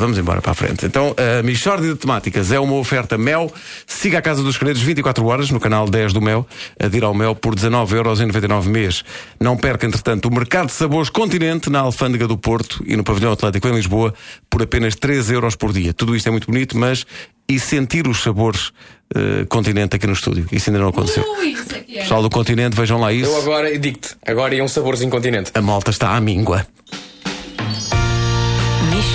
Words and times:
Vamos 0.00 0.18
embora 0.18 0.42
para 0.42 0.50
a 0.50 0.54
frente. 0.54 0.84
Então, 0.84 1.14
a 1.16 1.40
Michórdia 1.44 1.92
de 1.92 1.94
Temáticas 1.94 2.50
é 2.50 2.58
uma 2.58 2.74
oferta 2.74 3.16
Mel. 3.16 3.50
Siga 3.86 4.18
a 4.18 4.22
Casa 4.22 4.42
dos 4.42 4.56
Segredos 4.56 4.82
24 4.82 5.24
horas 5.24 5.52
no 5.52 5.60
canal 5.60 5.88
10 5.88 6.12
do 6.12 6.20
Mel. 6.20 6.44
Adira 6.80 7.06
ao 7.06 7.14
Mel 7.14 7.32
por 7.36 7.54
19,99€ 7.54 8.64
mês. 8.66 9.04
Não 9.38 9.56
perca, 9.56 9.86
entretanto, 9.86 10.26
o 10.26 10.34
Mercado 10.34 10.66
de 10.66 10.72
Sabores 10.72 11.08
Continente 11.08 11.70
na 11.70 11.78
Alfândega 11.78 12.26
do 12.26 12.36
Porto 12.36 12.82
e 12.84 12.96
no 12.96 13.04
Pavilhão 13.04 13.30
Atlântico 13.30 13.68
em 13.68 13.74
Lisboa 13.76 14.12
por 14.50 14.60
apenas 14.60 14.96
3 14.96 15.30
euros 15.30 15.54
por 15.54 15.72
dia. 15.72 15.94
Tudo 15.94 16.16
isto 16.16 16.26
é 16.26 16.30
muito 16.32 16.48
bonito, 16.48 16.76
mas 16.76 17.06
e 17.48 17.60
sentir 17.60 18.08
os 18.08 18.20
sabores 18.20 18.72
uh, 19.14 19.46
Continente 19.48 19.94
aqui 19.94 20.08
no 20.08 20.14
estúdio? 20.14 20.48
Isso 20.50 20.70
ainda 20.70 20.80
não 20.80 20.88
aconteceu. 20.88 21.24
Ui, 21.38 21.50
isso 21.50 21.72
é 21.72 21.84
é. 21.94 22.00
Pessoal 22.00 22.20
do 22.20 22.30
Continente, 22.30 22.76
vejam 22.76 22.98
lá 22.98 23.12
isso. 23.12 23.30
Eu 23.30 23.38
agora 23.38 23.78
digo-te, 23.78 24.16
agora 24.26 24.56
ia 24.56 24.64
um 24.64 24.68
saborzinho 24.68 25.10
continente. 25.10 25.52
A 25.54 25.62
malta 25.62 25.92
está 25.92 26.16
à 26.16 26.20
míngua. 26.20 26.66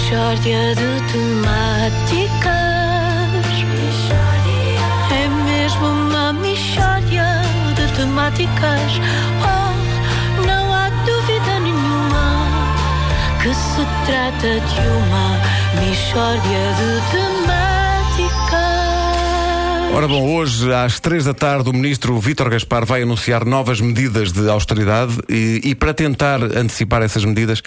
Mixórdia 0.09 0.73
de 0.73 0.89
temáticas. 1.13 2.49
É 5.11 5.29
mesmo 5.45 5.85
uma 5.85 6.33
mixórdia 6.33 7.27
de 7.75 7.85
temáticas. 7.95 8.91
Oh, 9.45 9.71
não 10.47 10.73
há 10.73 10.89
dúvida 11.05 11.59
nenhuma 11.59 12.25
que 13.43 13.53
se 13.53 13.85
trata 14.07 14.59
de 14.59 14.81
uma 14.97 15.37
mixórdia 15.79 16.63
de 16.79 16.89
temáticas. 17.11 17.59
Ora 19.95 20.07
bom, 20.07 20.35
hoje 20.37 20.73
às 20.73 20.99
três 20.99 21.25
da 21.25 21.35
tarde 21.35 21.69
o 21.69 21.73
ministro 21.73 22.17
Vítor 22.17 22.49
Gaspar 22.49 22.83
vai 22.83 23.03
anunciar 23.03 23.45
novas 23.45 23.79
medidas 23.79 24.31
de 24.31 24.49
austeridade 24.49 25.19
e, 25.29 25.61
e 25.63 25.75
para 25.75 25.93
tentar 25.93 26.41
antecipar 26.41 27.03
essas 27.03 27.23
medidas, 27.23 27.61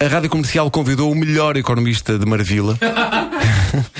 a 0.00 0.06
Rádio 0.06 0.30
Comercial 0.30 0.70
convidou 0.70 1.10
o 1.10 1.14
melhor 1.14 1.56
economista 1.56 2.16
de 2.16 2.24
Marvila, 2.24 2.78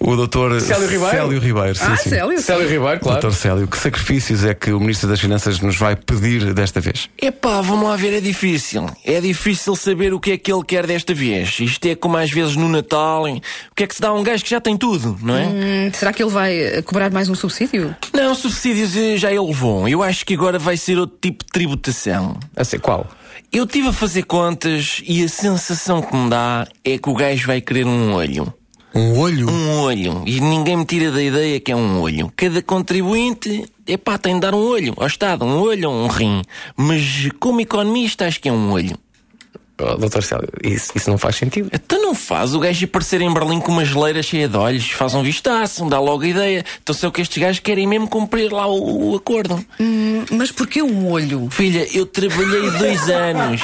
o 0.00 0.16
doutor 0.16 0.60
Célio 0.60 0.86
Ribeiro? 0.88 1.10
Célio 1.10 1.38
Ribeiro. 1.40 1.74
Sim, 1.74 1.84
Ah, 1.86 1.96
sim. 1.96 2.10
Célio? 2.10 2.40
Célio 2.40 2.68
Ribeiro, 2.68 3.00
claro. 3.00 3.20
Doutor 3.20 3.32
Célio, 3.36 3.66
que 3.68 3.76
sacrifícios 3.78 4.44
é 4.44 4.54
que 4.54 4.72
o 4.72 4.80
Ministro 4.80 5.08
das 5.08 5.20
Finanças 5.20 5.60
nos 5.60 5.76
vai 5.76 5.96
pedir 5.96 6.52
desta 6.54 6.80
vez? 6.80 7.08
Epá, 7.20 7.60
vamos 7.60 7.88
lá 7.88 7.96
ver, 7.96 8.12
é 8.14 8.20
difícil. 8.20 8.86
É 9.04 9.20
difícil 9.20 9.74
saber 9.76 10.12
o 10.14 10.20
que 10.20 10.32
é 10.32 10.38
que 10.38 10.52
ele 10.52 10.64
quer 10.64 10.86
desta 10.86 11.14
vez. 11.14 11.58
Isto 11.60 11.86
é 11.86 11.94
como 11.94 12.16
às 12.16 12.30
vezes 12.30 12.56
no 12.56 12.68
Natal. 12.68 13.26
hein? 13.28 13.40
O 13.70 13.74
que 13.74 13.84
é 13.84 13.86
que 13.86 13.94
se 13.94 14.00
dá 14.00 14.08
a 14.08 14.14
um 14.14 14.22
gajo 14.22 14.42
que 14.44 14.50
já 14.50 14.60
tem 14.60 14.76
tudo, 14.76 15.18
não 15.22 15.36
é? 15.36 15.46
Hum, 15.46 15.90
será 15.92 16.12
que 16.12 16.22
ele 16.22 16.30
vai 16.30 16.56
eh, 16.58 16.82
cobrar 16.82 17.10
mais 17.10 17.28
um 17.28 17.34
subsídio? 17.34 17.94
Não, 18.12 18.34
subsídios 18.34 18.96
eh, 18.96 19.16
já 19.16 19.30
ele 19.30 19.40
levou. 19.46 19.88
Eu 19.88 20.02
acho 20.02 20.24
que 20.26 20.34
agora 20.34 20.58
vai 20.58 20.76
ser 20.76 20.98
outro 20.98 21.16
tipo 21.20 21.44
de 21.44 21.50
tributação. 21.52 22.38
A 22.56 22.64
ser 22.64 22.78
qual? 22.80 23.06
Eu 23.52 23.64
estive 23.64 23.88
a 23.88 23.92
fazer 23.92 24.22
contas 24.24 25.02
e 25.06 25.24
a 25.24 25.28
sensação 25.28 26.00
que 26.02 26.14
me 26.16 26.30
dá 26.30 26.66
é 26.84 26.98
que 26.98 27.08
o 27.08 27.14
gajo 27.14 27.46
vai 27.46 27.60
querer 27.60 27.84
um 27.86 28.12
olho. 28.14 28.52
Um 28.94 29.18
olho? 29.18 29.48
Um 29.48 29.80
olho. 29.80 30.22
E 30.26 30.40
ninguém 30.40 30.76
me 30.76 30.84
tira 30.84 31.10
da 31.10 31.22
ideia 31.22 31.60
que 31.60 31.72
é 31.72 31.76
um 31.76 32.00
olho. 32.00 32.32
Cada 32.36 32.60
contribuinte, 32.62 33.64
epá, 33.86 34.18
tem 34.18 34.34
de 34.34 34.40
dar 34.40 34.54
um 34.54 34.58
olho 34.58 34.94
ao 34.96 35.06
Estado. 35.06 35.44
Um 35.44 35.60
olho 35.60 35.90
ou 35.90 35.96
um 35.96 36.06
rim. 36.06 36.42
Mas 36.76 37.28
como 37.38 37.60
economista 37.60 38.26
acho 38.26 38.40
que 38.40 38.48
é 38.48 38.52
um 38.52 38.72
olho. 38.72 38.98
Oh, 39.82 39.96
Doutor 39.96 40.22
Célio, 40.22 40.48
isso, 40.62 40.92
isso 40.94 41.08
não 41.08 41.16
faz 41.16 41.36
sentido. 41.36 41.70
Então 41.72 42.02
não 42.02 42.14
faz 42.14 42.54
o 42.54 42.60
gajo 42.60 42.84
aparecer 42.84 43.22
em 43.22 43.32
Berlim 43.32 43.60
com 43.60 43.72
uma 43.72 43.84
geleira 43.84 44.22
cheia 44.22 44.46
de 44.46 44.56
olhos, 44.56 44.90
faz 44.90 45.14
um 45.14 45.22
vistaço, 45.22 45.88
dá 45.88 45.98
logo 45.98 46.22
a 46.22 46.28
ideia. 46.28 46.64
Então 46.82 46.94
sei 46.94 47.08
o 47.08 47.12
que 47.12 47.22
estes 47.22 47.38
gajos 47.38 47.60
querem 47.60 47.86
mesmo 47.86 48.06
cumprir 48.06 48.52
lá 48.52 48.66
o, 48.66 49.12
o 49.12 49.16
acordo. 49.16 49.64
Hum, 49.80 50.09
mas 50.30 50.50
porquê 50.50 50.82
um 50.82 51.08
olho? 51.08 51.48
Filha, 51.50 51.86
eu 51.92 52.06
trabalhei 52.06 52.70
dois 52.70 53.08
anos. 53.08 53.60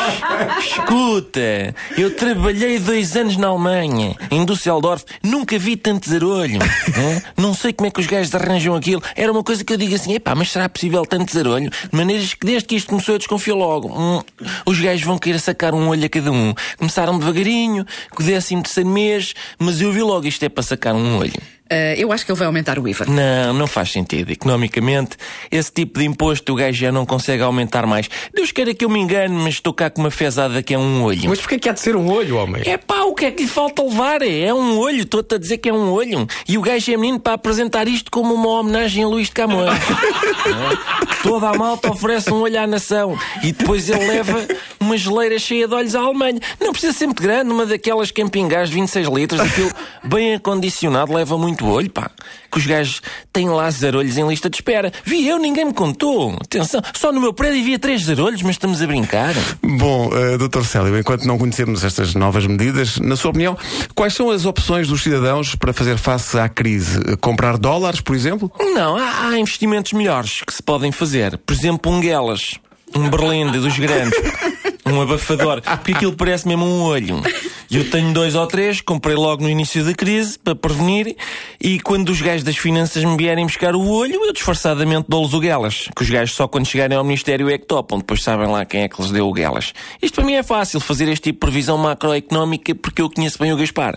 Escuta, 0.58 1.74
eu 1.96 2.14
trabalhei 2.14 2.78
dois 2.78 3.16
anos 3.16 3.36
na 3.36 3.48
Alemanha, 3.48 4.16
em 4.30 4.44
Düsseldorf, 4.44 5.04
nunca 5.22 5.58
vi 5.58 5.76
tanto 5.76 6.08
zarolho. 6.08 6.58
hã? 6.62 7.22
Não 7.36 7.54
sei 7.54 7.72
como 7.72 7.88
é 7.88 7.90
que 7.90 8.00
os 8.00 8.06
gajos 8.06 8.34
arranjam 8.34 8.74
aquilo. 8.74 9.02
Era 9.14 9.30
uma 9.30 9.42
coisa 9.42 9.64
que 9.64 9.72
eu 9.72 9.76
digo 9.76 9.94
assim: 9.94 10.14
epá, 10.14 10.34
mas 10.34 10.50
será 10.50 10.68
possível 10.68 11.04
tanto 11.04 11.32
zarolho? 11.32 11.70
De 11.70 11.96
maneiras 11.96 12.34
que 12.34 12.46
desde 12.46 12.68
que 12.68 12.76
isto 12.76 12.88
começou 12.88 13.14
eu 13.14 13.18
desconfio 13.18 13.56
logo. 13.56 13.88
Hum, 13.88 14.22
os 14.64 14.78
gajos 14.80 15.04
vão 15.04 15.18
querer 15.18 15.40
sacar 15.40 15.74
um 15.74 15.88
olho 15.88 16.04
a 16.04 16.08
cada 16.08 16.30
um. 16.30 16.54
Começaram 16.78 17.18
devagarinho, 17.18 17.84
com 18.10 18.22
o 18.22 18.26
décimo 18.26 18.62
terceiro 18.62 18.90
mês, 18.90 19.34
mas 19.58 19.80
eu 19.80 19.92
vi 19.92 20.02
logo 20.02 20.26
isto 20.26 20.42
é 20.42 20.48
para 20.48 20.62
sacar 20.62 20.94
um 20.94 21.18
olho. 21.18 21.55
Eh, 21.68 21.94
eu 21.98 22.12
acho 22.12 22.24
que 22.24 22.30
ele 22.30 22.38
vai 22.38 22.46
aumentar 22.46 22.78
o 22.78 22.88
IVA. 22.88 23.06
Não, 23.06 23.52
não 23.52 23.66
faz 23.66 23.90
sentido. 23.90 24.30
Economicamente, 24.30 25.16
esse 25.50 25.72
tipo 25.72 25.98
de 25.98 26.04
imposto 26.04 26.52
o 26.52 26.56
gajo 26.56 26.78
já 26.78 26.92
não 26.92 27.04
consegue 27.04 27.42
aumentar 27.42 27.86
mais. 27.86 28.08
Deus 28.34 28.52
queira 28.52 28.72
que 28.74 28.84
eu 28.84 28.88
me 28.88 29.00
engane, 29.00 29.34
mas 29.34 29.54
estou 29.54 29.72
cá 29.72 29.90
com 29.90 30.00
uma 30.00 30.10
fezada 30.10 30.62
que 30.62 30.74
é 30.74 30.78
um 30.78 31.02
olho. 31.02 31.28
Mas 31.28 31.40
porquê 31.40 31.58
que 31.58 31.68
há 31.68 31.72
de 31.72 31.80
ser 31.80 31.96
um 31.96 32.10
olho, 32.10 32.36
homem? 32.36 32.62
É 32.64 32.76
pá, 32.76 33.02
o 33.02 33.14
que 33.14 33.26
é 33.26 33.30
que 33.30 33.42
lhe 33.42 33.48
falta 33.48 33.82
levar? 33.82 34.22
É, 34.22 34.42
é 34.42 34.54
um 34.54 34.78
olho, 34.78 35.02
estou-te 35.02 35.34
a 35.34 35.38
dizer 35.38 35.58
que 35.58 35.68
é 35.68 35.72
um 35.72 35.90
olho. 35.90 36.26
E 36.48 36.56
o 36.56 36.62
gajo 36.62 36.92
é 36.92 36.96
menino 36.96 37.18
para 37.18 37.34
apresentar 37.34 37.88
isto 37.88 38.10
como 38.10 38.34
uma 38.34 38.48
homenagem 38.48 39.02
a 39.04 39.08
Luís 39.08 39.28
de 39.28 39.34
Camões. 39.34 39.76
É? 40.46 41.22
Toda 41.24 41.48
a 41.50 41.54
malta 41.54 41.90
oferece 41.90 42.32
um 42.32 42.40
olho 42.42 42.60
à 42.60 42.66
nação 42.68 43.18
e 43.42 43.50
depois 43.50 43.90
ele 43.90 44.06
leva 44.06 44.46
uma 44.86 44.96
geleira 44.96 45.38
cheia 45.38 45.66
de 45.66 45.74
olhos 45.74 45.94
à 45.94 46.00
Alemanha. 46.00 46.40
Não 46.60 46.72
precisa 46.72 46.92
ser 46.92 47.06
muito 47.06 47.22
grande, 47.22 47.50
uma 47.50 47.66
daquelas 47.66 48.10
camping 48.10 48.48
gás 48.48 48.70
de 48.70 48.76
26 48.76 49.08
litros, 49.08 49.40
aquilo 49.40 49.70
bem 50.04 50.34
acondicionado 50.34 51.12
leva 51.12 51.36
muito 51.36 51.66
olho, 51.66 51.90
pá. 51.90 52.10
Que 52.50 52.58
os 52.58 52.66
gajos 52.66 53.02
têm 53.32 53.48
lá 53.48 53.68
zarolhos 53.70 54.16
em 54.16 54.26
lista 54.26 54.48
de 54.48 54.56
espera. 54.56 54.92
Vi 55.04 55.26
eu, 55.28 55.38
ninguém 55.38 55.66
me 55.66 55.74
contou. 55.74 56.36
Atenção, 56.40 56.80
só 56.94 57.12
no 57.12 57.20
meu 57.20 57.32
prédio 57.32 57.60
havia 57.60 57.78
três 57.78 58.04
zarolhos, 58.04 58.42
mas 58.42 58.52
estamos 58.52 58.80
a 58.80 58.86
brincar. 58.86 59.34
Bom, 59.62 60.08
uh, 60.08 60.38
Dr. 60.38 60.62
Célio, 60.64 60.98
enquanto 60.98 61.24
não 61.24 61.36
conhecemos 61.36 61.84
estas 61.84 62.14
novas 62.14 62.46
medidas, 62.46 62.98
na 62.98 63.16
sua 63.16 63.30
opinião, 63.30 63.58
quais 63.94 64.14
são 64.14 64.30
as 64.30 64.46
opções 64.46 64.88
dos 64.88 65.02
cidadãos 65.02 65.54
para 65.54 65.72
fazer 65.72 65.98
face 65.98 66.38
à 66.38 66.48
crise? 66.48 67.16
Comprar 67.20 67.58
dólares, 67.58 68.00
por 68.00 68.14
exemplo? 68.14 68.50
Não, 68.74 68.96
há, 68.96 69.28
há 69.28 69.38
investimentos 69.38 69.92
melhores 69.92 70.42
que 70.46 70.54
se 70.54 70.62
podem 70.62 70.92
fazer. 70.92 71.36
Por 71.38 71.52
exemplo, 71.52 71.92
um 71.92 72.00
Guelas, 72.00 72.58
um 72.94 73.08
Berlinde 73.08 73.58
dos 73.58 73.78
grandes, 73.78 74.18
um 74.86 75.00
abafador, 75.00 75.60
porque 75.62 75.92
aquilo 75.92 76.12
parece 76.12 76.46
mesmo 76.46 76.64
um 76.64 76.82
olho. 76.82 77.22
E 77.68 77.76
eu 77.76 77.90
tenho 77.90 78.12
dois 78.12 78.34
ou 78.36 78.46
três, 78.46 78.80
comprei 78.80 79.16
logo 79.16 79.42
no 79.42 79.50
início 79.50 79.84
da 79.84 79.92
crise 79.92 80.38
para 80.38 80.54
prevenir. 80.54 81.16
E 81.60 81.80
quando 81.80 82.10
os 82.10 82.20
gajos 82.20 82.44
das 82.44 82.56
finanças 82.56 83.02
me 83.02 83.16
vierem 83.16 83.44
buscar 83.44 83.74
o 83.74 83.88
olho, 83.88 84.24
eu 84.24 84.32
disfarçadamente 84.32 85.06
dou-lhes 85.08 85.34
o 85.34 85.40
Guelas. 85.40 85.88
Que 85.94 86.02
os 86.02 86.08
gajos 86.08 86.36
só 86.36 86.46
quando 86.46 86.66
chegarem 86.66 86.96
ao 86.96 87.02
Ministério 87.02 87.50
é 87.50 87.58
que 87.58 87.66
topam, 87.66 87.98
depois 87.98 88.22
sabem 88.22 88.46
lá 88.46 88.64
quem 88.64 88.82
é 88.82 88.88
que 88.88 89.00
lhes 89.02 89.10
deu 89.10 89.26
o 89.28 89.32
Guelas. 89.32 89.72
Isto 90.00 90.14
para 90.14 90.24
mim 90.24 90.34
é 90.34 90.42
fácil, 90.42 90.78
fazer 90.78 91.08
este 91.08 91.24
tipo 91.24 91.38
de 91.38 91.40
previsão 91.40 91.76
macroeconómica 91.76 92.74
porque 92.74 93.02
eu 93.02 93.10
conheço 93.10 93.38
bem 93.38 93.52
o 93.52 93.56
Gaspar. 93.56 93.94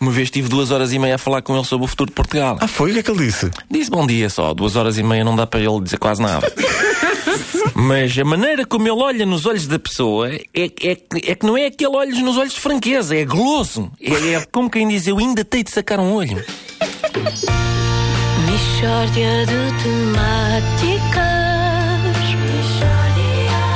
Uma 0.00 0.10
vez 0.10 0.30
tive 0.30 0.48
duas 0.48 0.72
horas 0.72 0.92
e 0.92 0.98
meia 0.98 1.14
a 1.14 1.18
falar 1.18 1.42
com 1.42 1.54
ele 1.54 1.64
sobre 1.64 1.84
o 1.84 1.88
futuro 1.88 2.10
de 2.10 2.14
Portugal. 2.14 2.58
Ah, 2.60 2.66
foi 2.66 2.90
o 2.90 2.94
que 2.94 3.00
é 3.00 3.02
que 3.02 3.10
ele 3.10 3.26
disse? 3.26 3.50
Disse 3.70 3.90
bom 3.90 4.06
dia 4.06 4.28
só, 4.28 4.52
duas 4.52 4.74
horas 4.74 4.98
e 4.98 5.02
meia 5.02 5.24
não 5.24 5.36
dá 5.36 5.46
para 5.46 5.60
ele 5.60 5.80
dizer 5.80 5.98
quase 5.98 6.20
nada. 6.20 6.52
Mas 7.74 8.18
a 8.18 8.24
maneira 8.24 8.64
como 8.64 8.86
ele 8.86 9.00
olha 9.02 9.26
nos 9.26 9.46
olhos 9.46 9.66
da 9.66 9.78
pessoa 9.78 10.30
é, 10.32 10.42
é, 10.54 10.96
é 11.26 11.34
que 11.34 11.46
não 11.46 11.56
é 11.56 11.66
aquele 11.66 11.94
olhos 11.96 12.18
nos 12.20 12.36
olhos 12.36 12.54
de 12.54 12.60
franqueza, 12.60 13.16
é 13.16 13.24
goloso. 13.24 13.90
É, 14.00 14.34
é 14.34 14.46
como 14.50 14.70
quem 14.70 14.88
diz, 14.88 15.06
eu 15.06 15.18
ainda 15.18 15.44
tenho 15.44 15.64
de 15.64 15.70
sacar 15.70 15.98
um 16.00 16.14
olho. 16.14 16.44
Mixórdia 18.46 19.46
de 19.46 19.82
temáticas. 19.82 21.22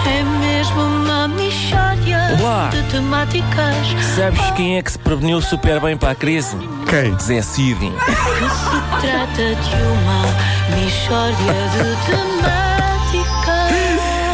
É 0.06 0.22
mesmo 0.40 0.80
uma 0.80 1.28
mixórdia 1.28 2.18
Olá. 2.40 2.68
de 2.68 2.82
temáticas. 2.90 3.76
Sabes 4.14 4.40
quem 4.56 4.78
é 4.78 4.82
que 4.82 4.92
se 4.92 4.98
preveniu 4.98 5.40
super 5.40 5.80
bem 5.80 5.96
para 5.96 6.10
a 6.10 6.14
crise? 6.14 6.56
Quem? 6.88 7.18
Zé 7.18 7.42
Cid. 7.42 7.78
Que 7.78 7.90
se 7.90 9.00
trata 9.00 9.54
de 9.54 9.82
uma 9.82 10.22
mixórdia 10.76 11.54
de 11.72 12.06
temáticas. 12.06 12.75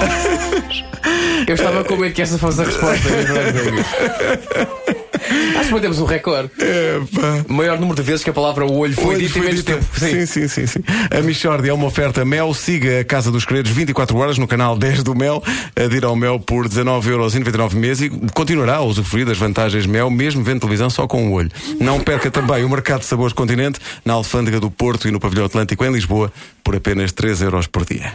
Eu 1.47 1.55
estava 1.55 1.85
com 1.85 1.97
medo 1.97 2.15
que 2.15 2.23
essa 2.23 2.39
fosse 2.39 2.61
a 2.61 2.65
resposta. 2.65 3.09
Acho 5.57 5.69
que 5.69 5.75
batemos 5.75 5.99
um 5.99 6.05
recorde. 6.05 6.51
O 7.49 7.53
maior 7.53 7.79
número 7.79 7.97
de 7.97 8.03
vezes 8.03 8.25
que 8.25 8.31
a 8.31 8.33
palavra 8.33 8.65
olho 8.65 8.95
foi 8.95 9.15
Olho 9.15 9.19
dita 9.19 9.39
em 9.39 9.43
foi 9.43 9.43
menos 9.43 9.65
tempo. 9.65 9.85
Sim, 9.99 10.27
sim, 10.27 10.49
sim, 10.49 10.67
sim. 10.67 10.81
A 11.11 11.21
Michórdia 11.21 11.71
é 11.71 11.75
uma 11.75 11.87
oferta 11.87 12.25
Mel. 12.25 12.53
Siga 12.55 13.01
a 13.01 13.05
Casa 13.05 13.31
dos 13.31 13.43
Segredos 13.43 13.71
24 13.71 14.17
horas 14.17 14.39
no 14.39 14.47
canal 14.47 14.77
10 14.77 15.03
do 15.03 15.15
Mel. 15.15 15.43
Adira 15.77 16.07
ao 16.07 16.17
Mel 16.17 16.39
por 16.39 16.69
19,99€ 16.69 17.75
mês 17.75 18.01
e 18.01 18.11
continuará 18.35 18.77
a 18.77 18.83
usufruir 18.83 19.27
das 19.27 19.39
vantagens 19.39 19.87
Mel, 19.87 20.11
mesmo 20.11 20.43
vendo 20.43 20.61
televisão 20.61 20.91
só 20.91 21.07
com 21.07 21.29
o 21.29 21.33
olho. 21.33 21.51
Não 21.81 22.01
perca 22.01 22.31
também 22.31 22.65
o 22.65 22.69
Mercado 22.69 23.01
de 23.01 23.07
Sabores 23.07 23.33
Continente 23.33 23.81
na 24.05 24.15
Alfândega 24.15 24.61
do 24.61 24.71
Porto 24.71 25.09
e 25.09 25.11
no 25.11 25.21
Pavilhão 25.21 25.47
Atlântico 25.47 25.85
em 25.85 25.93
Lisboa 25.93 26.33
por 26.63 26.77
apenas 26.77 27.13
3 27.13 27.43
euros 27.43 27.67
por 27.67 27.85
dia. 27.85 28.13